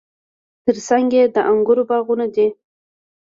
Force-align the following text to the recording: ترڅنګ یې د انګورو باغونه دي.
ترڅنګ 0.63 1.09
یې 1.17 1.23
د 1.33 1.37
انګورو 1.51 1.83
باغونه 1.89 2.25
دي. 2.35 2.47